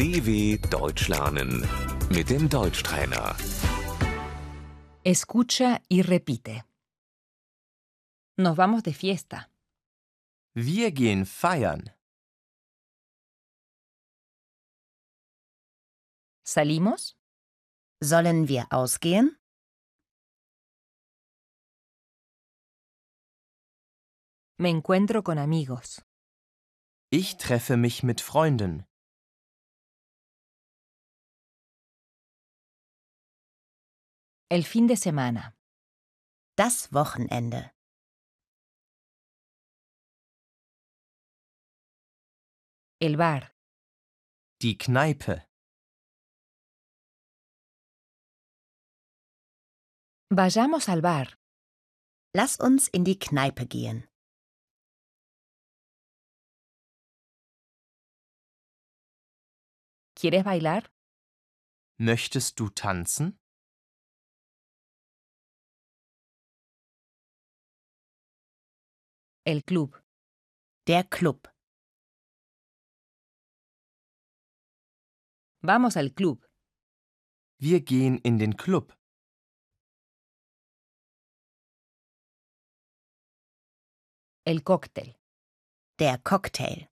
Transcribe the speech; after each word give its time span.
DW 0.00 0.56
Deutsch 0.70 1.08
lernen 1.08 1.68
mit 2.08 2.30
dem 2.30 2.48
Deutschtrainer. 2.48 3.36
Escucha 5.04 5.82
y 5.90 6.00
repite. 6.00 6.64
Nos 8.38 8.56
vamos 8.56 8.82
de 8.82 8.94
fiesta. 8.94 9.50
Wir 10.54 10.90
gehen 10.92 11.26
feiern. 11.26 11.90
¿Salimos? 16.46 17.18
Sollen 18.02 18.48
wir 18.48 18.68
ausgehen? 18.70 19.36
Me 24.58 24.70
encuentro 24.70 25.22
con 25.22 25.36
amigos. 25.36 26.00
Ich 27.10 27.36
treffe 27.36 27.76
mich 27.76 28.02
mit 28.02 28.22
Freunden. 28.22 28.86
El 34.52 34.64
fin 34.64 34.88
de 34.88 34.96
semana. 34.96 35.56
Das 36.56 36.92
Wochenende. 36.92 37.70
El 43.00 43.16
bar. 43.16 43.52
Die 44.60 44.76
Kneipe. 44.76 45.46
Vayamos 50.30 50.88
al 50.88 51.00
bar. 51.00 51.38
Lass 52.34 52.58
uns 52.58 52.88
in 52.88 53.04
die 53.04 53.20
Kneipe 53.20 53.66
gehen. 53.66 54.08
¿Quieres 60.16 60.42
bailar? 60.42 60.82
Möchtest 61.98 62.58
du 62.58 62.68
tanzen? 62.68 63.39
El 69.46 69.64
club. 69.64 69.96
Der 70.86 71.08
Club. 71.08 71.48
Vamos 75.62 75.96
al 75.96 76.12
club. 76.12 76.46
Wir 77.58 77.80
gehen 77.80 78.18
in 78.18 78.38
den 78.38 78.54
Club. 78.56 78.92
El 84.44 84.62
cóctel. 84.62 85.16
Der 85.98 86.18
Cocktail. 86.22 86.90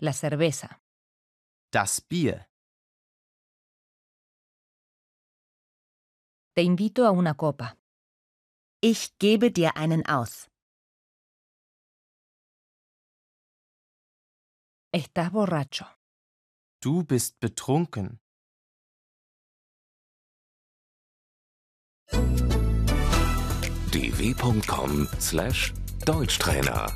La 0.00 0.12
cerveza. 0.14 0.80
Das 1.70 2.00
Bier. 2.00 2.48
Te 6.54 6.62
invito 6.62 7.04
a 7.06 7.10
una 7.10 7.34
copa. 7.34 7.76
Ich 8.82 9.16
gebe 9.18 9.50
dir 9.50 9.76
einen 9.76 10.04
aus. 10.06 10.48
Estás 14.92 15.30
borracho. 15.30 15.86
Du 16.80 17.04
bist 17.04 17.40
betrunken. 17.40 18.20
dw.com/deutschtrainer 23.92 26.86